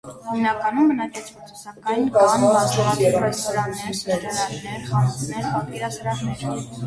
[0.27, 6.49] Հիմնականում բնակեցված է, սակայն կան բազմաթիվ ռեստորաններ, սրճարաններ, խանութներ, պատկերասրահներ։